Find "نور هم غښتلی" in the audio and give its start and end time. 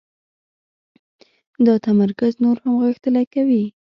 2.43-3.25